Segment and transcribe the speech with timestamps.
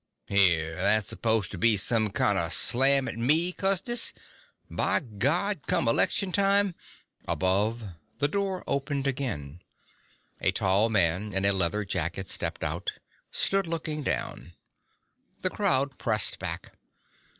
[0.25, 4.13] "Here, that s'posed to be some kind of slam at me, Custis?
[4.67, 6.73] By God, come election time...."
[7.27, 7.83] Above,
[8.17, 9.61] the door opened again.
[10.39, 12.93] A tall man in a leather jacket stepped out,
[13.29, 14.53] stood looking down.
[15.41, 16.71] The crowd pressed back.